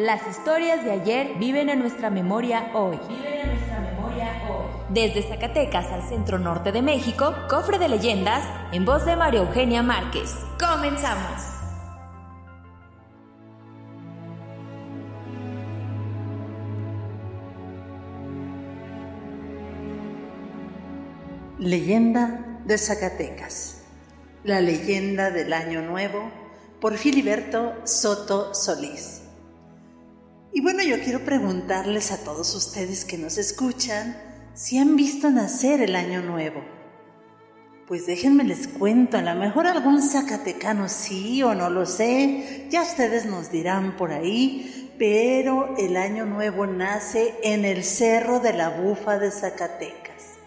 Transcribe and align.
Las 0.00 0.26
historias 0.26 0.82
de 0.82 0.92
ayer 0.92 1.34
viven 1.38 1.68
en 1.68 1.78
nuestra 1.78 2.08
memoria 2.08 2.70
hoy. 2.72 2.98
Desde 4.88 5.22
Zacatecas 5.22 5.92
al 5.92 6.08
centro 6.08 6.38
norte 6.38 6.72
de 6.72 6.80
México, 6.80 7.34
Cofre 7.50 7.78
de 7.78 7.86
Leyendas, 7.90 8.42
en 8.72 8.86
voz 8.86 9.04
de 9.04 9.14
María 9.14 9.40
Eugenia 9.40 9.82
Márquez. 9.82 10.34
¡Comenzamos! 10.58 11.42
Leyenda 21.58 22.58
de 22.64 22.78
Zacatecas. 22.78 23.84
La 24.44 24.62
leyenda 24.62 25.30
del 25.30 25.52
Año 25.52 25.82
Nuevo 25.82 26.30
por 26.80 26.96
Filiberto 26.96 27.74
Soto 27.84 28.54
Solís. 28.54 29.19
Y 30.52 30.62
bueno, 30.62 30.82
yo 30.82 31.00
quiero 31.00 31.24
preguntarles 31.24 32.10
a 32.10 32.24
todos 32.24 32.56
ustedes 32.56 33.04
que 33.04 33.16
nos 33.16 33.38
escuchan 33.38 34.20
si 34.52 34.78
han 34.78 34.96
visto 34.96 35.30
nacer 35.30 35.80
el 35.80 35.94
Año 35.94 36.22
Nuevo. 36.22 36.64
Pues 37.86 38.06
déjenme 38.06 38.42
les 38.42 38.66
cuento, 38.66 39.16
a 39.16 39.22
lo 39.22 39.36
mejor 39.36 39.68
algún 39.68 40.02
zacatecano 40.02 40.88
sí 40.88 41.40
o 41.44 41.54
no 41.54 41.70
lo 41.70 41.86
sé, 41.86 42.66
ya 42.68 42.82
ustedes 42.82 43.26
nos 43.26 43.52
dirán 43.52 43.96
por 43.96 44.12
ahí, 44.12 44.92
pero 44.98 45.76
el 45.78 45.96
Año 45.96 46.26
Nuevo 46.26 46.66
nace 46.66 47.36
en 47.44 47.64
el 47.64 47.84
Cerro 47.84 48.40
de 48.40 48.52
la 48.52 48.70
Bufa 48.70 49.20
de 49.20 49.30
Zacatecas. 49.30 50.38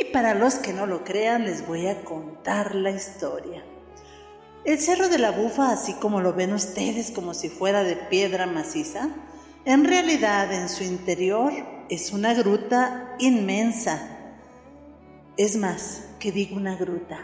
Y 0.00 0.12
para 0.12 0.34
los 0.34 0.54
que 0.54 0.72
no 0.72 0.86
lo 0.86 1.02
crean, 1.02 1.44
les 1.44 1.66
voy 1.66 1.88
a 1.88 2.04
contar 2.04 2.76
la 2.76 2.92
historia. 2.92 3.64
El 4.64 4.78
Cerro 4.78 5.08
de 5.08 5.18
la 5.18 5.32
Bufa, 5.32 5.72
así 5.72 5.94
como 5.94 6.20
lo 6.20 6.34
ven 6.34 6.52
ustedes 6.52 7.10
como 7.10 7.34
si 7.34 7.48
fuera 7.48 7.82
de 7.82 7.96
piedra 7.96 8.46
maciza, 8.46 9.10
en 9.64 9.84
realidad 9.84 10.52
en 10.52 10.68
su 10.68 10.84
interior 10.84 11.52
es 11.88 12.12
una 12.12 12.32
gruta 12.34 13.14
inmensa. 13.18 14.00
Es 15.36 15.56
más, 15.56 16.08
que 16.18 16.32
digo 16.32 16.56
una 16.56 16.76
gruta, 16.76 17.18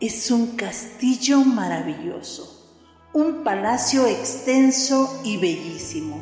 es 0.00 0.30
un 0.30 0.56
castillo 0.56 1.38
maravilloso, 1.40 2.70
un 3.12 3.44
palacio 3.44 4.06
extenso 4.06 5.20
y 5.24 5.36
bellísimo. 5.38 6.18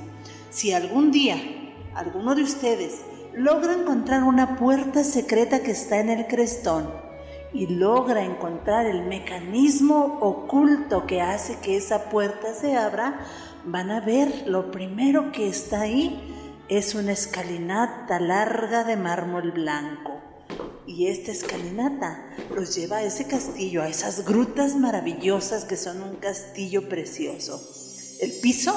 Si 0.51 0.73
algún 0.73 1.11
día 1.11 1.37
alguno 1.95 2.35
de 2.35 2.43
ustedes 2.43 3.01
logra 3.35 3.73
encontrar 3.73 4.23
una 4.25 4.57
puerta 4.57 5.03
secreta 5.03 5.63
que 5.63 5.73
está 5.73 5.99
en 5.99 6.11
el 6.11 6.27
crestón 6.27 6.89
y 7.55 7.67
logra 7.67 8.25
encontrar 8.25 8.87
el 8.87 9.03
mecanismo 9.03 10.19
oculto 10.21 11.07
que 11.07 11.21
hace 11.21 11.59
que 11.61 11.77
esa 11.77 12.11
puerta 12.11 12.55
se 12.55 12.77
abra, 12.77 13.21
van 13.65 13.91
a 13.91 14.01
ver 14.01 14.45
lo 14.47 14.71
primero 14.71 15.33
que 15.33 15.49
está 15.49 15.83
ahí 15.83 16.33
es 16.69 16.95
una 16.95 17.13
escalinata 17.13 18.19
larga 18.19 18.85
de 18.85 18.97
mármol 18.97 19.53
blanco. 19.53 20.21
Y 20.87 21.07
esta 21.07 21.31
escalinata 21.31 22.31
los 22.55 22.75
lleva 22.75 22.99
a 22.99 23.03
ese 23.03 23.27
castillo, 23.27 23.83
a 23.83 23.89
esas 23.89 24.25
grutas 24.25 24.75
maravillosas 24.75 25.65
que 25.65 25.77
son 25.77 26.03
un 26.03 26.17
castillo 26.17 26.89
precioso. 26.89 27.61
El 28.21 28.33
piso 28.41 28.75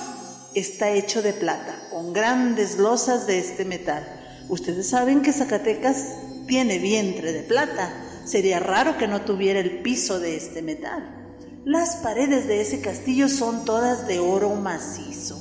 está 0.56 0.92
hecho 0.92 1.22
de 1.22 1.34
plata, 1.34 1.88
con 1.92 2.14
grandes 2.14 2.78
losas 2.78 3.28
de 3.28 3.40
este 3.40 3.66
metal. 3.66 4.06
Ustedes 4.50 4.90
saben 4.90 5.22
que 5.22 5.34
Zacatecas 5.34 6.16
tiene 6.48 6.80
vientre 6.80 7.32
de 7.32 7.44
plata. 7.44 8.05
Sería 8.26 8.60
raro 8.60 8.98
que 8.98 9.08
no 9.08 9.22
tuviera 9.22 9.60
el 9.60 9.82
piso 9.82 10.20
de 10.20 10.36
este 10.36 10.62
metal. 10.62 11.26
Las 11.64 11.98
paredes 11.98 12.48
de 12.48 12.62
ese 12.62 12.82
castillo 12.82 13.30
son 13.30 13.66
todas 13.66 14.08
de 14.08 14.20
oro 14.20 14.50
macizo. 14.56 15.40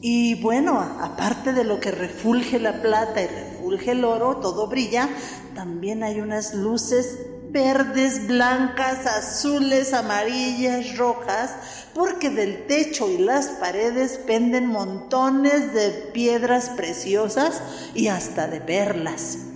Y 0.00 0.34
bueno, 0.42 0.80
aparte 0.80 1.52
de 1.52 1.62
lo 1.62 1.78
que 1.78 1.92
refulge 1.92 2.58
la 2.58 2.82
plata 2.82 3.22
y 3.22 3.28
refulge 3.28 3.92
el 3.92 4.04
oro, 4.04 4.38
todo 4.38 4.66
brilla, 4.66 5.08
también 5.54 6.02
hay 6.02 6.20
unas 6.20 6.54
luces 6.54 7.18
verdes, 7.50 8.26
blancas, 8.26 9.06
azules, 9.06 9.92
amarillas, 9.92 10.96
rojas, 10.96 11.54
porque 11.94 12.30
del 12.30 12.66
techo 12.66 13.08
y 13.08 13.18
las 13.18 13.46
paredes 13.46 14.18
penden 14.26 14.66
montones 14.66 15.72
de 15.72 15.90
piedras 16.12 16.70
preciosas 16.70 17.62
y 17.94 18.08
hasta 18.08 18.48
de 18.48 18.60
perlas. 18.60 19.51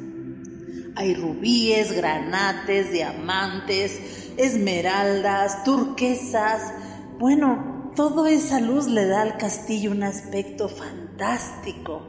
Hay 0.96 1.14
rubíes, 1.14 1.92
granates, 1.92 2.90
diamantes, 2.90 4.32
esmeraldas, 4.38 5.62
turquesas. 5.62 6.72
Bueno, 7.18 7.92
toda 7.94 8.30
esa 8.30 8.60
luz 8.60 8.86
le 8.86 9.06
da 9.06 9.20
al 9.20 9.36
castillo 9.36 9.90
un 9.90 10.02
aspecto 10.02 10.70
fantástico 10.70 12.00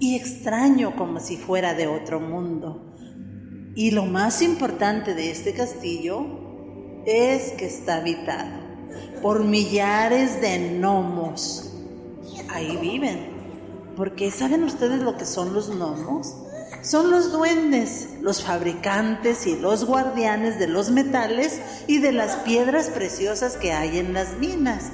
y 0.00 0.16
extraño 0.16 0.96
como 0.96 1.20
si 1.20 1.36
fuera 1.36 1.74
de 1.74 1.86
otro 1.86 2.18
mundo. 2.18 2.92
Y 3.76 3.92
lo 3.92 4.06
más 4.06 4.42
importante 4.42 5.14
de 5.14 5.30
este 5.30 5.54
castillo 5.54 6.26
es 7.06 7.52
que 7.52 7.66
está 7.66 7.98
habitado 7.98 8.60
por 9.22 9.44
millares 9.44 10.40
de 10.40 10.58
gnomos. 10.58 11.72
Ahí 12.48 12.76
viven. 12.76 13.30
Porque 13.96 14.32
¿saben 14.32 14.64
ustedes 14.64 15.00
lo 15.00 15.16
que 15.16 15.26
son 15.26 15.54
los 15.54 15.70
gnomos? 15.70 16.34
Son 16.82 17.12
los 17.12 17.30
duendes, 17.30 18.08
los 18.22 18.42
fabricantes 18.42 19.46
y 19.46 19.56
los 19.56 19.84
guardianes 19.84 20.58
de 20.58 20.66
los 20.66 20.90
metales 20.90 21.60
y 21.86 21.98
de 21.98 22.10
las 22.10 22.34
piedras 22.38 22.88
preciosas 22.90 23.56
que 23.56 23.72
hay 23.72 23.98
en 23.98 24.12
las 24.12 24.36
minas. 24.38 24.90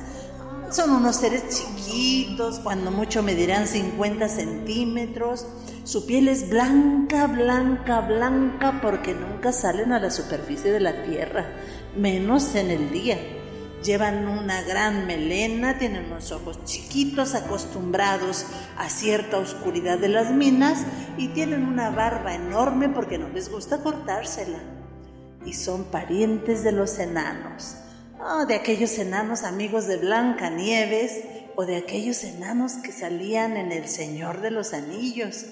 Son 0.70 0.90
unos 0.90 1.16
seres 1.16 1.44
chiquitos, 1.48 2.58
cuando 2.58 2.90
mucho 2.90 3.22
medirán 3.22 3.66
50 3.66 4.28
centímetros. 4.28 5.46
Su 5.84 6.04
piel 6.04 6.28
es 6.28 6.50
blanca, 6.50 7.26
blanca, 7.26 8.02
blanca, 8.02 8.80
porque 8.82 9.14
nunca 9.14 9.50
salen 9.50 9.92
a 9.92 9.98
la 9.98 10.10
superficie 10.10 10.70
de 10.70 10.80
la 10.80 11.04
tierra, 11.04 11.46
menos 11.96 12.54
en 12.54 12.70
el 12.70 12.90
día. 12.90 13.16
Llevan 13.82 14.26
una 14.26 14.62
gran 14.62 15.06
melena, 15.06 15.78
tienen 15.78 16.06
unos 16.06 16.32
ojos 16.32 16.64
chiquitos 16.64 17.34
acostumbrados 17.34 18.44
a 18.76 18.88
cierta 18.88 19.38
oscuridad 19.38 19.98
de 19.98 20.08
las 20.08 20.32
minas 20.32 20.84
y 21.16 21.28
tienen 21.28 21.64
una 21.64 21.90
barba 21.90 22.34
enorme 22.34 22.88
porque 22.88 23.18
no 23.18 23.28
les 23.28 23.50
gusta 23.50 23.78
cortársela. 23.78 24.58
Y 25.44 25.52
son 25.52 25.84
parientes 25.84 26.64
de 26.64 26.72
los 26.72 26.98
enanos. 26.98 27.76
Oh, 28.20 28.46
de 28.46 28.56
aquellos 28.56 28.98
enanos 28.98 29.44
amigos 29.44 29.86
de 29.86 29.96
Blanca 29.96 30.50
Nieves 30.50 31.20
o 31.54 31.64
de 31.64 31.76
aquellos 31.76 32.24
enanos 32.24 32.74
que 32.74 32.90
salían 32.90 33.56
en 33.56 33.70
El 33.70 33.86
Señor 33.86 34.40
de 34.40 34.50
los 34.50 34.74
Anillos 34.74 35.44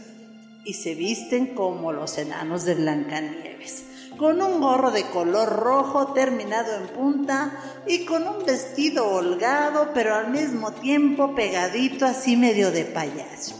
y 0.67 0.75
se 0.75 0.97
visten 0.97 1.55
como 1.55 1.93
los 1.93 2.19
enanos 2.19 2.65
de 2.65 2.75
Blancanieves, 2.75 3.85
con 4.17 4.41
un 4.41 4.61
gorro 4.61 4.91
de 4.91 5.05
color 5.05 5.49
rojo 5.49 6.13
terminado 6.13 6.75
en 6.75 6.89
punta 6.89 7.53
y 7.87 8.05
con 8.05 8.27
un 8.27 8.45
vestido 8.45 9.09
holgado 9.09 9.91
pero 9.93 10.15
al 10.15 10.31
mismo 10.31 10.73
tiempo 10.73 11.35
pegadito 11.35 12.07
así 12.07 12.37
medio 12.37 12.71
de 12.71 12.85
payaso. 12.85 13.57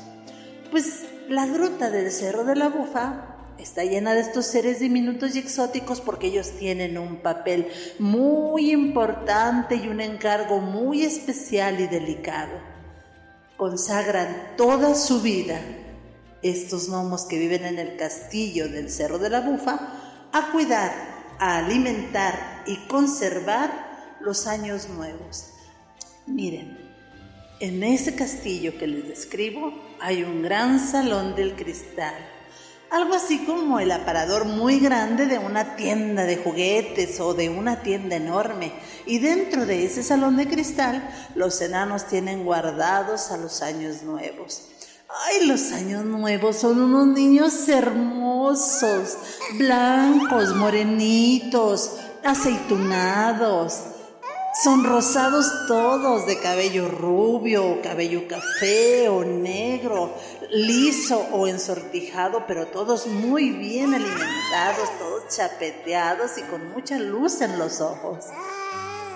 Pues 0.71 1.05
la 1.29 1.47
gruta 1.47 1.91
del 1.91 2.11
Cerro 2.11 2.45
de 2.45 2.57
la 2.57 2.69
Bufa 2.69 3.37
está 3.59 3.85
llena 3.85 4.15
de 4.15 4.21
estos 4.21 4.47
seres 4.47 4.81
diminutos 4.81 5.35
y 5.35 5.39
exóticos 5.39 6.01
porque 6.01 6.29
ellos 6.29 6.53
tienen 6.59 6.99
un 6.99 7.17
papel 7.17 7.69
muy 7.99 8.71
importante 8.71 9.77
y 9.77 9.89
un 9.89 10.01
encargo 10.01 10.61
muy 10.61 11.03
especial 11.03 11.81
y 11.81 11.87
delicado. 11.87 12.53
Consagran 13.57 14.55
toda 14.57 14.95
su 14.95 15.23
vida, 15.23 15.61
estos 16.43 16.89
gnomos 16.91 17.25
que 17.25 17.39
viven 17.39 17.65
en 17.65 17.79
el 17.79 17.97
castillo 17.97 18.69
del 18.69 18.91
Cerro 18.91 19.19
de 19.19 19.31
la 19.31 19.41
Bufa, 19.41 20.06
a 20.39 20.51
cuidar, 20.53 20.93
a 21.39 21.59
alimentar 21.59 22.63
y 22.67 22.77
conservar 22.89 24.17
los 24.21 24.47
años 24.47 24.89
nuevos. 24.89 25.51
Miren, 26.27 26.79
en 27.61 27.83
ese 27.83 28.15
castillo 28.15 28.77
que 28.79 28.87
les 28.87 29.09
describo 29.09 29.73
hay 30.01 30.25
un 30.25 30.43
gran 30.43 30.79
salón 30.79 31.35
del 31.35 31.55
cristal 31.55 32.15
algo 32.91 33.15
así 33.15 33.45
como 33.45 33.81
el 33.81 33.91
aparador 33.91 34.45
muy 34.45 34.79
grande 34.79 35.27
de 35.27 35.39
una 35.39 35.75
tienda 35.75 36.23
de 36.25 36.37
juguetes 36.37 37.19
o 37.19 37.35
de 37.35 37.49
una 37.51 37.83
tienda 37.83 38.17
enorme. 38.17 38.73
Y 39.07 39.19
dentro 39.19 39.67
de 39.67 39.85
ese 39.85 40.05
salón 40.05 40.37
de 40.37 40.47
cristal, 40.47 41.09
los 41.35 41.61
enanos 41.61 42.07
tienen 42.07 42.45
guardados 42.45 43.33
a 43.33 43.39
los 43.39 43.61
años 43.63 44.03
nuevos. 44.03 44.69
Ay, 45.25 45.47
los 45.47 45.73
años 45.73 46.05
nuevos 46.05 46.57
son 46.57 46.81
unos 46.81 47.07
niños 47.07 47.69
hermosos, 47.69 49.17
blancos, 49.55 50.55
morenitos, 50.55 51.93
aceitunados. 52.23 53.81
Son 54.63 54.85
rosados 54.85 55.51
todos, 55.69 56.27
de 56.27 56.39
cabello 56.39 56.89
rubio, 56.89 57.81
cabello 57.83 58.29
café 58.29 59.09
o 59.09 59.25
negro, 59.25 60.15
liso 60.51 61.27
o 61.33 61.47
ensortijado, 61.47 62.45
pero 62.47 62.67
todos 62.67 63.07
muy 63.07 63.51
bien 63.51 63.95
alimentados, 63.95 64.91
todos 64.99 65.35
chapeteados 65.35 66.39
y 66.39 66.43
con 66.43 66.73
mucha 66.73 66.99
luz 66.99 67.41
en 67.41 67.59
los 67.59 67.81
ojos. 67.81 68.27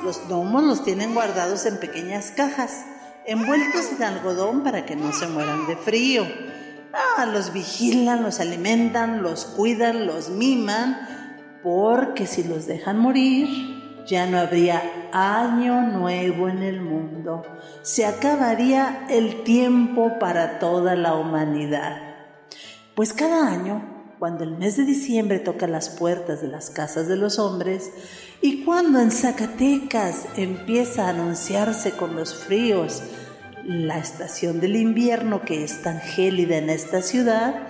Los 0.02 0.28
gnomos 0.28 0.62
los 0.62 0.84
tienen 0.84 1.14
guardados 1.14 1.66
en 1.66 1.78
pequeñas 1.78 2.32
cajas, 2.34 2.84
envueltos 3.30 3.92
en 3.92 4.02
algodón 4.02 4.64
para 4.64 4.84
que 4.84 4.96
no 4.96 5.12
se 5.12 5.28
mueran 5.28 5.68
de 5.68 5.76
frío. 5.76 6.26
Ah, 6.92 7.26
los 7.26 7.52
vigilan, 7.52 8.24
los 8.24 8.40
alimentan, 8.40 9.22
los 9.22 9.44
cuidan, 9.44 10.06
los 10.06 10.30
miman, 10.30 10.98
porque 11.62 12.26
si 12.26 12.42
los 12.42 12.66
dejan 12.66 12.98
morir, 12.98 14.02
ya 14.04 14.26
no 14.26 14.40
habría 14.40 14.82
año 15.12 15.80
nuevo 15.82 16.48
en 16.48 16.64
el 16.64 16.80
mundo. 16.80 17.42
Se 17.82 18.04
acabaría 18.04 19.06
el 19.08 19.44
tiempo 19.44 20.18
para 20.18 20.58
toda 20.58 20.96
la 20.96 21.14
humanidad. 21.14 21.98
Pues 22.96 23.12
cada 23.12 23.46
año, 23.46 23.99
cuando 24.20 24.44
el 24.44 24.58
mes 24.58 24.76
de 24.76 24.84
diciembre 24.84 25.38
toca 25.38 25.66
las 25.66 25.88
puertas 25.88 26.42
de 26.42 26.48
las 26.48 26.68
casas 26.68 27.08
de 27.08 27.16
los 27.16 27.38
hombres, 27.38 27.90
y 28.42 28.64
cuando 28.64 29.00
en 29.00 29.10
Zacatecas 29.10 30.26
empieza 30.36 31.06
a 31.06 31.08
anunciarse 31.08 31.92
con 31.92 32.14
los 32.14 32.34
fríos 32.34 33.02
la 33.64 33.98
estación 33.98 34.60
del 34.60 34.76
invierno 34.76 35.40
que 35.40 35.64
es 35.64 35.80
tan 35.80 36.00
gélida 36.00 36.58
en 36.58 36.68
esta 36.68 37.00
ciudad, 37.00 37.66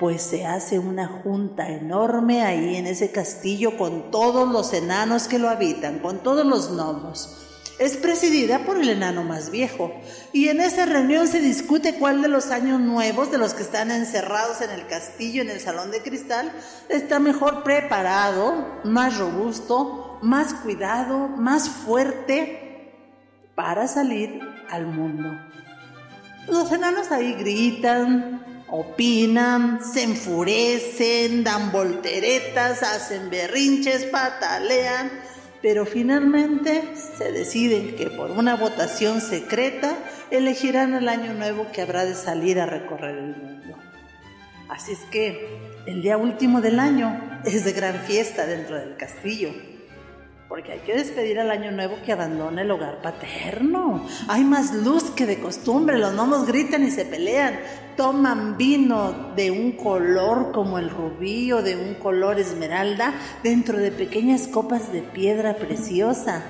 pues 0.00 0.22
se 0.22 0.44
hace 0.44 0.80
una 0.80 1.06
junta 1.06 1.70
enorme 1.70 2.42
ahí 2.42 2.74
en 2.74 2.88
ese 2.88 3.12
castillo 3.12 3.76
con 3.76 4.10
todos 4.10 4.48
los 4.50 4.72
enanos 4.72 5.28
que 5.28 5.38
lo 5.38 5.48
habitan, 5.48 6.00
con 6.00 6.18
todos 6.18 6.44
los 6.44 6.72
gnomos. 6.72 7.53
Es 7.78 7.96
presidida 7.96 8.60
por 8.60 8.76
el 8.76 8.88
enano 8.88 9.24
más 9.24 9.50
viejo 9.50 9.92
y 10.32 10.48
en 10.48 10.60
esa 10.60 10.86
reunión 10.86 11.26
se 11.26 11.40
discute 11.40 11.94
cuál 11.94 12.22
de 12.22 12.28
los 12.28 12.50
años 12.50 12.80
nuevos, 12.80 13.32
de 13.32 13.38
los 13.38 13.52
que 13.52 13.62
están 13.62 13.90
encerrados 13.90 14.60
en 14.60 14.70
el 14.70 14.86
castillo, 14.86 15.42
en 15.42 15.50
el 15.50 15.60
salón 15.60 15.90
de 15.90 16.00
cristal, 16.00 16.52
está 16.88 17.18
mejor 17.18 17.64
preparado, 17.64 18.80
más 18.84 19.18
robusto, 19.18 20.18
más 20.22 20.54
cuidado, 20.54 21.28
más 21.28 21.68
fuerte 21.68 22.92
para 23.56 23.88
salir 23.88 24.40
al 24.70 24.86
mundo. 24.86 25.30
Los 26.46 26.70
enanos 26.70 27.10
ahí 27.10 27.32
gritan, 27.34 28.64
opinan, 28.68 29.80
se 29.84 30.02
enfurecen, 30.02 31.42
dan 31.42 31.72
volteretas, 31.72 32.82
hacen 32.82 33.30
berrinches, 33.30 34.04
patalean, 34.04 35.10
pero 35.64 35.86
finalmente 35.86 36.94
se 36.94 37.32
deciden 37.32 37.96
que 37.96 38.10
por 38.10 38.30
una 38.30 38.54
votación 38.54 39.22
secreta 39.22 39.96
elegirán 40.30 40.92
el 40.92 41.08
año 41.08 41.32
nuevo 41.32 41.68
que 41.72 41.80
habrá 41.80 42.04
de 42.04 42.14
salir 42.14 42.60
a 42.60 42.66
recorrer 42.66 43.16
el 43.16 43.34
mundo. 43.34 43.78
Así 44.68 44.92
es 44.92 44.98
que 45.10 45.48
el 45.86 46.02
día 46.02 46.18
último 46.18 46.60
del 46.60 46.78
año 46.78 47.40
es 47.46 47.64
de 47.64 47.72
gran 47.72 47.94
fiesta 48.00 48.44
dentro 48.44 48.76
del 48.76 48.98
castillo 48.98 49.54
porque 50.48 50.72
hay 50.72 50.80
que 50.80 50.94
despedir 50.94 51.40
al 51.40 51.50
año 51.50 51.72
nuevo 51.72 51.96
que 52.04 52.12
abandona 52.12 52.62
el 52.62 52.70
hogar 52.70 53.00
paterno. 53.00 54.06
Hay 54.28 54.44
más 54.44 54.74
luz 54.74 55.04
que 55.10 55.26
de 55.26 55.38
costumbre, 55.38 55.98
los 55.98 56.12
gnomos 56.12 56.46
gritan 56.46 56.84
y 56.84 56.90
se 56.90 57.04
pelean, 57.04 57.58
toman 57.96 58.56
vino 58.56 59.32
de 59.34 59.50
un 59.50 59.72
color 59.72 60.52
como 60.52 60.78
el 60.78 60.90
rubí 60.90 61.50
o 61.52 61.62
de 61.62 61.76
un 61.76 61.94
color 61.94 62.38
esmeralda 62.38 63.14
dentro 63.42 63.78
de 63.78 63.90
pequeñas 63.90 64.46
copas 64.48 64.92
de 64.92 65.02
piedra 65.02 65.56
preciosa. 65.56 66.42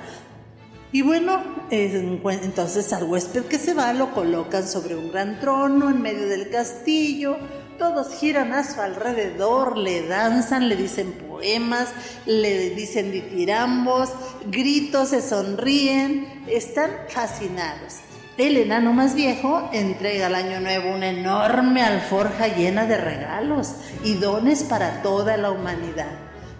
Y 0.90 1.02
bueno, 1.02 1.42
entonces 1.70 2.92
al 2.92 3.04
huésped 3.04 3.46
que 3.46 3.58
se 3.58 3.74
va 3.74 3.92
lo 3.92 4.12
colocan 4.12 4.66
sobre 4.68 4.94
un 4.94 5.10
gran 5.10 5.40
trono 5.40 5.90
en 5.90 6.00
medio 6.00 6.28
del 6.28 6.50
castillo, 6.50 7.36
todos 7.78 8.14
giran 8.14 8.52
a 8.52 8.64
su 8.64 8.80
alrededor, 8.80 9.76
le 9.76 10.06
danzan, 10.06 10.68
le 10.68 10.76
dicen 10.76 11.12
poemas, 11.12 11.88
le 12.26 12.70
dicen 12.70 13.12
ditirambos, 13.12 14.10
gritos, 14.46 15.10
se 15.10 15.22
sonríen, 15.22 16.44
están 16.48 16.90
fascinados. 17.08 18.00
El 18.36 18.56
enano 18.56 18.92
más 18.92 19.14
viejo 19.14 19.68
entrega 19.72 20.26
al 20.26 20.34
año 20.34 20.58
nuevo 20.58 20.92
una 20.92 21.08
enorme 21.08 21.82
alforja 21.82 22.48
llena 22.48 22.84
de 22.86 22.96
regalos 22.96 23.74
y 24.02 24.14
dones 24.14 24.64
para 24.64 25.02
toda 25.02 25.36
la 25.36 25.52
humanidad. 25.52 26.10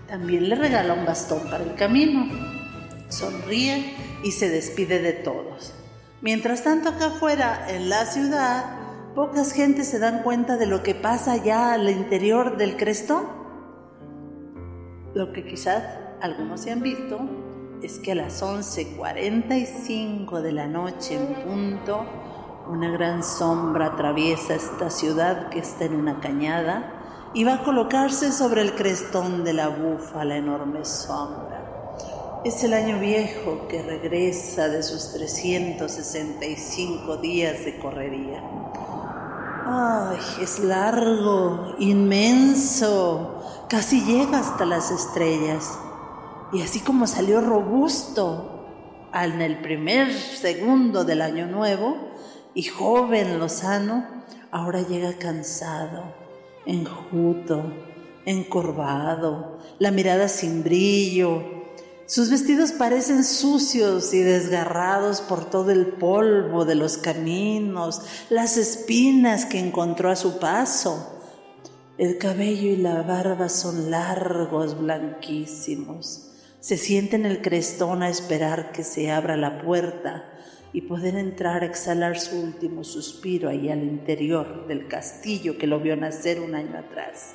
También 0.07 0.49
le 0.49 0.55
regala 0.55 0.95
un 0.95 1.05
bastón 1.05 1.51
para 1.51 1.65
el 1.65 1.75
camino. 1.75 2.29
Sonríe 3.09 3.93
y 4.23 4.31
se 4.31 4.49
despide 4.49 5.01
de 5.01 5.15
todos. 5.15 5.73
Mientras 6.21 6.63
tanto 6.63 6.91
acá 6.91 7.07
afuera, 7.07 7.67
en 7.69 7.89
la 7.89 8.07
ciudad, 8.07 8.84
Pocas 9.15 9.53
gentes 9.53 9.89
se 9.89 9.99
dan 10.01 10.25
cuenta 10.25 10.57
de 10.57 10.67
lo 10.67 10.83
que 10.83 10.97
pasa 10.97 11.37
ya 11.37 11.73
al 11.73 11.89
interior 11.89 12.57
del 12.57 12.77
crestón. 12.77 13.23
Lo 15.15 15.33
que 15.33 15.47
quizás 15.47 15.85
algunos 16.21 16.63
se 16.63 16.73
han 16.73 16.83
visto 16.83 17.21
es 17.81 18.01
que 18.01 18.11
a 18.11 18.17
las 18.17 18.43
11.45 18.43 20.41
de 20.41 20.51
la 20.51 20.67
noche 20.67 21.15
en 21.15 21.33
punto, 21.45 22.05
una 22.69 22.91
gran 22.91 23.23
sombra 23.23 23.87
atraviesa 23.87 24.57
esta 24.57 24.91
ciudad 24.91 25.49
que 25.49 25.61
está 25.61 25.85
en 25.85 25.95
una 25.95 26.19
cañada 26.19 27.31
y 27.35 27.45
va 27.45 27.55
a 27.55 27.63
colocarse 27.63 28.33
sobre 28.33 28.63
el 28.63 28.75
crestón 28.75 29.45
de 29.45 29.53
la 29.53 29.69
bufa 29.69 30.25
la 30.25 30.39
enorme 30.39 30.85
sombra. 30.85 31.61
Es 32.45 32.65
el 32.65 32.75
año 32.75 32.99
viejo 32.99 33.69
que 33.69 33.81
regresa 33.81 34.69
de 34.69 34.83
sus 34.83 35.13
365 35.13 37.19
días 37.19 37.65
de 37.65 37.79
correría. 37.79 38.43
Ay, 39.67 40.19
es 40.43 40.59
largo, 40.59 41.75
inmenso, 41.79 43.43
casi 43.69 44.05
llega 44.05 44.39
hasta 44.39 44.67
las 44.67 44.91
estrellas. 44.91 45.79
Y 46.53 46.61
así 46.61 46.81
como 46.81 47.07
salió 47.07 47.41
robusto 47.41 48.67
en 49.15 49.41
el 49.41 49.61
primer 49.61 50.13
segundo 50.13 51.05
del 51.05 51.23
año 51.23 51.47
nuevo 51.47 51.97
y 52.53 52.65
joven, 52.65 53.39
lozano, 53.39 54.07
ahora 54.51 54.83
llega 54.83 55.15
cansado, 55.15 56.15
enjuto, 56.67 57.63
encorvado, 58.27 59.59
la 59.79 59.91
mirada 59.91 60.29
sin 60.29 60.63
brillo, 60.63 61.43
sus 62.07 62.29
vestidos 62.29 62.73
parecen 62.73 63.25
sucios 63.25 64.13
y 64.13 64.19
desgarrados 64.21 65.23
por 65.23 65.49
todo 65.49 65.71
el 65.71 65.87
polvo 65.87 66.67
de 66.67 66.75
los 66.75 66.99
caminos, 66.99 68.03
las 68.29 68.59
espinas 68.59 69.47
que 69.47 69.59
encontró 69.59 70.11
a 70.11 70.17
su 70.17 70.39
paso. 70.39 71.19
El 71.97 72.19
cabello 72.19 72.69
y 72.69 72.77
la 72.77 73.01
barba 73.03 73.49
son 73.49 73.91
largos, 73.91 74.79
blanquísimos. 74.79 76.31
Se 76.61 76.77
siente 76.77 77.17
en 77.17 77.25
el 77.25 77.41
crestón 77.41 78.03
a 78.03 78.11
esperar 78.11 78.73
que 78.73 78.85
se 78.85 79.11
abra 79.11 79.39
la 79.39 79.63
puerta 79.63 80.31
y 80.75 80.83
poder 80.83 81.15
entrar 81.15 81.63
a 81.63 81.67
exhalar 81.67 82.19
su 82.19 82.39
último 82.39 82.85
suspiro 82.85 83.49
ahí 83.49 83.71
al 83.71 83.83
interior 83.83 84.67
del 84.67 84.89
castillo 84.89 85.57
que 85.57 85.67
lo 85.67 85.81
vio 85.81 85.97
nacer 85.97 86.41
un 86.41 86.55
año 86.55 86.77
atrás. 86.77 87.33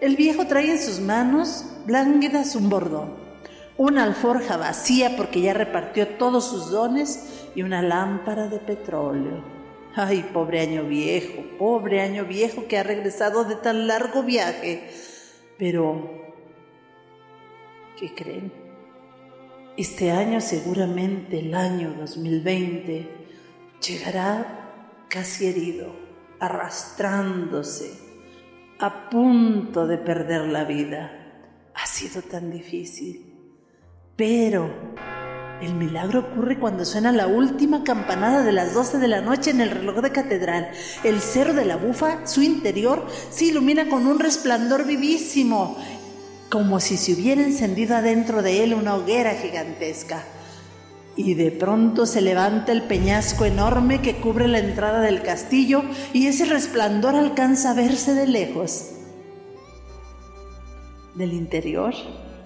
El 0.00 0.16
viejo 0.16 0.46
trae 0.46 0.72
en 0.72 0.80
sus 0.80 0.98
manos 0.98 1.66
lánguidas 1.86 2.56
un 2.56 2.68
bordón 2.68 3.29
una 3.80 4.04
alforja 4.04 4.58
vacía 4.58 5.16
porque 5.16 5.40
ya 5.40 5.54
repartió 5.54 6.06
todos 6.06 6.50
sus 6.50 6.70
dones 6.70 7.48
y 7.54 7.62
una 7.62 7.80
lámpara 7.80 8.46
de 8.46 8.58
petróleo. 8.58 9.42
Ay, 9.94 10.22
pobre 10.34 10.60
año 10.60 10.84
viejo, 10.84 11.42
pobre 11.58 12.02
año 12.02 12.26
viejo 12.26 12.68
que 12.68 12.76
ha 12.76 12.82
regresado 12.82 13.44
de 13.44 13.56
tan 13.56 13.86
largo 13.86 14.22
viaje. 14.22 14.90
Pero, 15.56 16.10
¿qué 17.98 18.14
creen? 18.14 18.52
Este 19.78 20.10
año 20.10 20.42
seguramente, 20.42 21.38
el 21.38 21.54
año 21.54 21.94
2020, 21.98 23.08
llegará 23.80 25.06
casi 25.08 25.46
herido, 25.46 25.90
arrastrándose, 26.38 27.98
a 28.78 29.08
punto 29.08 29.86
de 29.86 29.96
perder 29.96 30.48
la 30.48 30.64
vida. 30.64 31.72
Ha 31.74 31.86
sido 31.86 32.20
tan 32.20 32.50
difícil 32.50 33.30
pero 34.20 34.68
El 35.62 35.76
milagro 35.76 36.20
ocurre 36.20 36.58
cuando 36.58 36.84
suena 36.84 37.10
la 37.10 37.26
última 37.26 37.84
campanada 37.84 38.42
de 38.42 38.52
las 38.52 38.74
12 38.74 38.98
de 38.98 39.08
la 39.08 39.22
noche 39.22 39.50
en 39.50 39.62
el 39.62 39.70
reloj 39.70 40.02
de 40.02 40.12
catedral. 40.12 40.70
El 41.04 41.22
cerro 41.22 41.54
de 41.54 41.64
la 41.64 41.76
bufa, 41.76 42.26
su 42.26 42.42
interior, 42.42 43.06
se 43.30 43.46
ilumina 43.46 43.88
con 43.88 44.06
un 44.06 44.18
resplandor 44.18 44.86
vivísimo, 44.86 45.78
como 46.50 46.80
si 46.80 46.98
se 46.98 47.14
hubiera 47.14 47.42
encendido 47.42 47.96
adentro 47.96 48.42
de 48.42 48.62
él 48.62 48.74
una 48.74 48.94
hoguera 48.94 49.32
gigantesca. 49.36 50.22
Y 51.16 51.32
de 51.32 51.50
pronto 51.50 52.04
se 52.04 52.20
levanta 52.20 52.72
el 52.72 52.82
peñasco 52.82 53.46
enorme 53.46 54.02
que 54.02 54.16
cubre 54.16 54.48
la 54.48 54.58
entrada 54.58 55.00
del 55.00 55.22
castillo 55.22 55.82
y 56.12 56.26
ese 56.26 56.44
resplandor 56.44 57.14
alcanza 57.14 57.70
a 57.70 57.74
verse 57.74 58.12
de 58.12 58.26
lejos. 58.26 58.90
Del 61.14 61.32
interior 61.32 61.94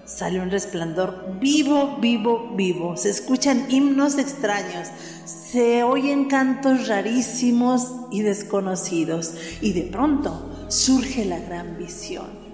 sale 0.05 0.39
un 0.39 0.51
resplandor 0.51 1.39
vivo, 1.39 1.97
vivo, 1.99 2.51
vivo. 2.55 2.95
Se 2.95 3.09
escuchan 3.09 3.65
himnos 3.69 4.17
extraños, 4.17 4.89
se 5.25 5.83
oyen 5.83 6.25
cantos 6.25 6.87
rarísimos 6.87 7.91
y 8.11 8.21
desconocidos. 8.21 9.33
Y 9.61 9.73
de 9.73 9.83
pronto 9.83 10.67
surge 10.69 11.25
la 11.25 11.39
gran 11.39 11.77
visión 11.77 12.44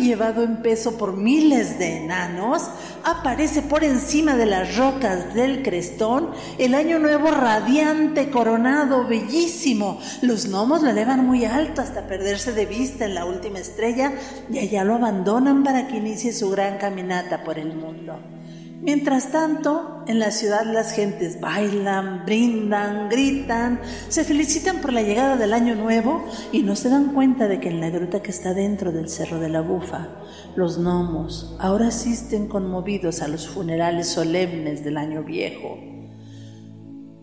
llevado 0.00 0.42
en 0.42 0.62
peso 0.62 0.96
por 0.96 1.16
miles 1.16 1.78
de 1.78 1.98
enanos, 1.98 2.62
aparece 3.04 3.62
por 3.62 3.84
encima 3.84 4.36
de 4.36 4.46
las 4.46 4.76
rocas 4.76 5.34
del 5.34 5.62
crestón 5.62 6.30
el 6.58 6.74
año 6.74 6.98
nuevo 6.98 7.30
radiante, 7.30 8.30
coronado, 8.30 9.06
bellísimo. 9.06 10.00
Los 10.22 10.48
gnomos 10.48 10.82
lo 10.82 10.90
elevan 10.90 11.26
muy 11.26 11.44
alto 11.44 11.82
hasta 11.82 12.06
perderse 12.06 12.52
de 12.52 12.66
vista 12.66 13.04
en 13.04 13.14
la 13.14 13.24
última 13.24 13.58
estrella 13.58 14.12
y 14.50 14.58
allá 14.58 14.84
lo 14.84 14.94
abandonan 14.94 15.62
para 15.62 15.86
que 15.88 15.96
inicie 15.96 16.32
su 16.32 16.50
gran 16.50 16.78
caminata 16.78 17.44
por 17.44 17.58
el 17.58 17.74
mundo. 17.74 18.39
Mientras 18.82 19.30
tanto, 19.30 20.04
en 20.06 20.18
la 20.18 20.30
ciudad 20.30 20.64
las 20.64 20.92
gentes 20.92 21.38
bailan, 21.38 22.24
brindan, 22.24 23.10
gritan, 23.10 23.78
se 24.08 24.24
felicitan 24.24 24.80
por 24.80 24.94
la 24.94 25.02
llegada 25.02 25.36
del 25.36 25.52
año 25.52 25.74
nuevo 25.74 26.24
y 26.50 26.62
no 26.62 26.74
se 26.76 26.88
dan 26.88 27.12
cuenta 27.12 27.46
de 27.46 27.60
que 27.60 27.68
en 27.68 27.80
la 27.80 27.90
gruta 27.90 28.22
que 28.22 28.30
está 28.30 28.54
dentro 28.54 28.90
del 28.90 29.10
Cerro 29.10 29.38
de 29.38 29.50
la 29.50 29.60
Bufa, 29.60 30.08
los 30.56 30.78
gnomos 30.78 31.54
ahora 31.60 31.88
asisten 31.88 32.48
conmovidos 32.48 33.20
a 33.20 33.28
los 33.28 33.48
funerales 33.48 34.08
solemnes 34.08 34.82
del 34.82 34.96
año 34.96 35.24
viejo, 35.24 35.78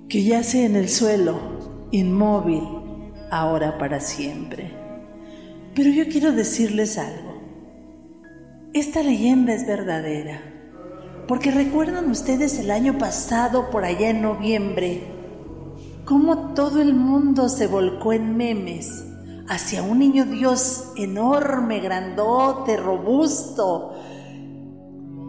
que 0.08 0.24
yace 0.24 0.64
en 0.64 0.76
el 0.76 0.90
suelo, 0.90 1.40
inmóvil, 1.90 2.62
ahora 3.32 3.80
para 3.80 4.00
siempre. 4.00 4.74
Pero 5.74 5.90
yo 5.90 6.08
quiero 6.08 6.34
decirles 6.34 7.00
algo. 7.00 7.42
Esta 8.74 9.02
leyenda 9.02 9.56
es 9.56 9.66
verdadera 9.66 10.57
porque 11.28 11.52
recuerdan 11.52 12.10
ustedes 12.10 12.58
el 12.60 12.72
año 12.72 12.98
pasado, 12.98 13.70
por 13.70 13.84
allá 13.84 14.10
en 14.10 14.22
noviembre, 14.22 15.04
cómo 16.06 16.54
todo 16.54 16.82
el 16.82 16.94
mundo 16.94 17.50
se 17.50 17.68
volcó 17.68 18.14
en 18.14 18.38
memes 18.38 19.04
hacia 19.50 19.84
un 19.84 20.00
niño 20.00 20.26
Dios 20.26 20.94
enorme, 20.96 21.80
grandote, 21.80 22.78
robusto, 22.78 23.94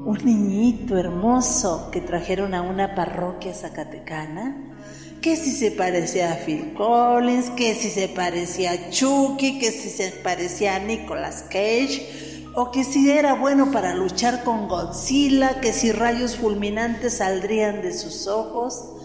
un 0.04 0.18
niñito 0.24 0.96
hermoso 0.96 1.90
que 1.90 2.00
trajeron 2.00 2.54
a 2.54 2.62
una 2.62 2.94
parroquia 2.94 3.52
zacatecana, 3.52 4.76
que 5.20 5.36
si 5.36 5.50
se 5.50 5.72
parecía 5.72 6.32
a 6.32 6.36
Phil 6.36 6.74
Collins, 6.74 7.50
que 7.50 7.74
si 7.74 7.90
se 7.90 8.08
parecía 8.08 8.72
a 8.72 8.90
Chucky, 8.90 9.58
que 9.58 9.72
si 9.72 9.90
se 9.90 10.10
parecía 10.22 10.76
a 10.76 10.78
Nicolas 10.78 11.42
Cage, 11.42 12.27
o 12.60 12.72
que 12.72 12.82
si 12.82 13.08
era 13.08 13.34
bueno 13.34 13.70
para 13.70 13.94
luchar 13.94 14.42
con 14.42 14.66
Godzilla, 14.66 15.60
que 15.60 15.72
si 15.72 15.92
rayos 15.92 16.34
fulminantes 16.34 17.18
saldrían 17.18 17.82
de 17.82 17.92
sus 17.92 18.26
ojos. 18.26 18.96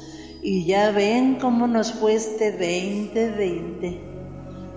Y 0.42 0.66
ya 0.66 0.90
ven 0.90 1.38
cómo 1.40 1.68
nos 1.68 1.94
fue 1.94 2.16
este 2.16 2.52
2020. 2.52 4.02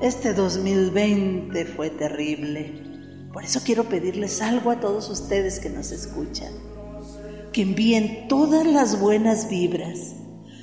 Este 0.03 0.35
2020 0.35 1.65
fue 1.65 1.89
terrible. 1.89 3.31
Por 3.33 3.45
eso 3.45 3.63
quiero 3.65 3.85
pedirles 3.85 4.43
algo 4.43 4.71
a 4.71 4.79
todos 4.79 5.09
ustedes 5.09 5.59
que 5.59 5.71
nos 5.71 5.91
escuchan. 5.91 6.53
Que 7.55 7.63
envíen 7.63 8.29
todas 8.29 8.67
las 8.67 9.01
buenas 9.01 9.49
vibras. 9.49 10.17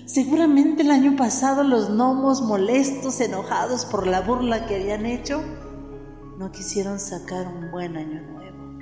Seguramente 0.06 0.84
el 0.84 0.92
año 0.92 1.16
pasado 1.16 1.64
los 1.64 1.90
gnomos 1.90 2.44
molestos, 2.44 3.20
enojados 3.22 3.86
por 3.86 4.06
la 4.06 4.22
burla 4.22 4.68
que 4.68 4.76
habían 4.76 5.08
hecho, 5.08 5.42
no 6.38 6.52
quisieron 6.52 7.00
sacar 7.00 7.48
un 7.48 7.72
buen 7.72 7.96
año 7.98 8.22
nuevo. 8.22 8.80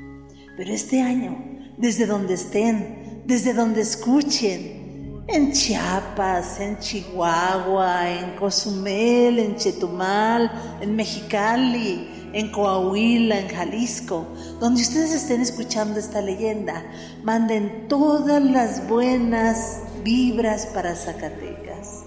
Pero 0.58 0.74
este 0.74 1.02
año, 1.02 1.38
desde 1.78 2.06
donde 2.06 2.36
estén, 2.36 3.24
desde 3.26 3.54
donde 3.54 3.82
escuchen, 3.82 4.82
en 5.28 5.52
Chiapas, 5.54 6.60
en 6.60 6.78
Chihuahua, 6.80 8.10
en 8.10 8.36
Cozumel, 8.36 9.40
en 9.40 9.56
Chetumal, 9.56 10.52
en 10.82 10.96
Mexicali, 10.96 12.30
en 12.34 12.52
Coahuila, 12.52 13.40
en 13.40 13.48
Jalisco, 13.48 14.28
donde 14.60 14.82
ustedes 14.82 15.14
estén 15.14 15.42
escuchando 15.42 16.00
esta 16.00 16.22
leyenda, 16.22 16.84
manden 17.24 17.88
todas 17.88 18.42
las 18.44 18.88
buenas 18.88 19.82
vibras 20.04 20.66
para 20.68 20.96
Zacatecas. 20.96 22.04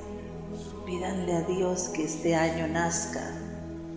Pídanle 0.87 1.35
a 1.35 1.43
Dios 1.43 1.89
que 1.89 2.05
este 2.05 2.35
año 2.35 2.67
nazca 2.69 3.44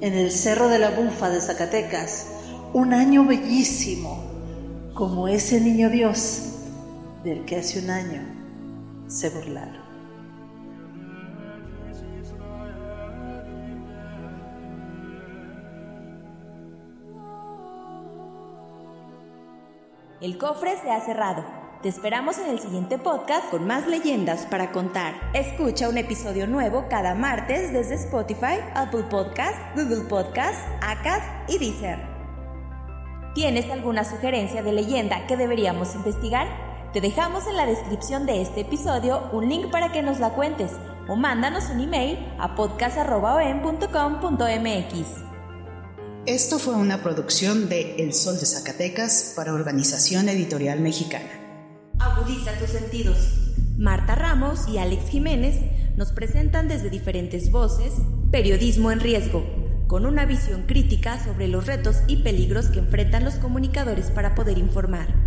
en 0.02 0.14
el 0.14 0.32
Cerro 0.32 0.68
de 0.68 0.80
la 0.80 0.92
Bufa 0.92 1.30
de 1.30 1.42
Zacatecas, 1.42 2.28
un 2.74 2.94
año 2.94 3.26
bellísimo, 3.26 4.24
como 4.94 5.28
ese 5.28 5.60
niño 5.60 5.90
Dios 5.90 6.44
del 7.24 7.46
que 7.46 7.58
hace 7.58 7.80
un 7.80 7.90
año 7.90 8.22
se 9.08 9.30
burlaron. 9.30 9.88
El 20.20 20.38
cofre 20.38 20.76
se 20.82 20.92
ha 20.92 21.00
cerrado. 21.02 21.57
Te 21.82 21.90
esperamos 21.90 22.40
en 22.40 22.50
el 22.50 22.60
siguiente 22.60 22.98
podcast 22.98 23.52
con 23.52 23.68
más 23.68 23.86
leyendas 23.86 24.48
para 24.48 24.72
contar. 24.72 25.14
Escucha 25.36 25.88
un 25.88 26.00
episodio 26.00 26.48
nuevo 26.48 26.86
cada 26.90 27.14
martes 27.14 27.72
desde 27.72 27.94
Spotify, 27.94 28.58
Apple 28.74 29.04
Podcast, 29.04 29.56
Google 29.76 30.06
Podcast, 30.10 30.58
Acast 30.82 31.28
y 31.48 31.60
Deezer. 31.60 32.00
¿Tienes 33.36 33.70
alguna 33.70 34.04
sugerencia 34.04 34.64
de 34.64 34.72
leyenda 34.72 35.28
que 35.28 35.38
deberíamos 35.38 35.94
investigar? 35.94 36.48
Te 36.94 37.02
dejamos 37.02 37.46
en 37.46 37.58
la 37.58 37.68
descripción 37.68 38.26
de 38.26 38.42
este 38.42 38.62
episodio 38.62 39.30
un 39.32 39.48
link 39.48 39.70
para 39.70 39.92
que 39.92 40.02
nos 40.02 40.20
la 40.20 40.32
cuentes 40.32 40.72
o 41.08 41.16
mándanos 41.16 41.70
un 41.70 41.82
email 41.82 42.18
a 42.40 42.56
podcast.com.mx. 42.56 43.88
Esto 46.26 46.58
fue 46.58 46.74
una 46.74 47.04
producción 47.04 47.70
de 47.70 47.98
El 47.98 48.16
Sol 48.16 48.40
de 48.40 48.48
Zacatecas 48.48 49.34
para 49.36 49.54
Organización 49.54 50.28
Editorial 50.28 50.80
Mexicana. 50.80 51.47
Agudiza 52.08 52.54
tus 52.54 52.70
sentidos. 52.70 53.18
Marta 53.78 54.16
Ramos 54.16 54.70
y 54.70 54.78
Alex 54.78 55.10
Jiménez 55.10 55.58
nos 55.98 56.14
presentan 56.14 56.70
desde 56.70 56.90
diferentes 56.90 57.52
voces 57.52 57.92
Periodismo 58.32 58.92
en 58.92 59.02
Riesgo, 59.02 59.46
con 59.88 60.06
una 60.06 60.26
visión 60.26 60.64
crítica 60.64 61.22
sobre 61.22 61.50
los 61.50 61.68
retos 61.68 61.98
y 62.08 62.24
peligros 62.24 62.68
que 62.70 62.80
enfrentan 62.80 63.26
los 63.26 63.36
comunicadores 63.36 64.10
para 64.10 64.36
poder 64.36 64.58
informar. 64.58 65.27